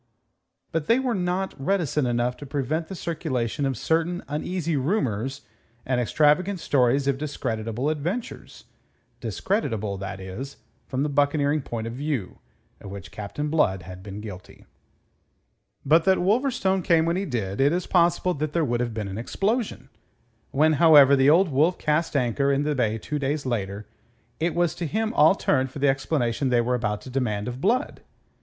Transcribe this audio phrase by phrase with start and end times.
[0.71, 5.41] But they were not reticent enough to prevent the circulation of certain uneasy rumours
[5.85, 8.63] and extravagant stories of discreditable adventures
[9.19, 12.39] discreditable, that is, from the buccaneering point of view
[12.79, 14.65] of which Captain Blood had been guilty.
[15.85, 19.07] But that Wolverstone came when he did, it is possible that there would have been
[19.07, 19.89] an explosion.
[20.49, 23.85] When, however, the Old Wolf cast anchor in the bay two days later,
[24.39, 27.61] it was to him all turned for the explanation they were about to demand of
[27.61, 28.01] Blood.